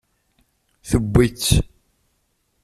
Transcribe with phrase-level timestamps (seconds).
[0.89, 1.51] Tewwi-tt.